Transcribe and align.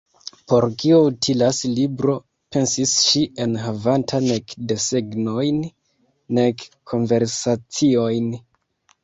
"Por 0.51 0.65
kio 0.83 0.95
utilas 1.09 1.59
libro," 1.79 2.15
pensis 2.55 2.93
ŝi, 3.09 3.21
"enhavanta 3.45 4.23
nek 4.31 4.57
desegnojn 4.73 5.61
nek 6.41 6.67
konversaciojn?" 6.95 8.35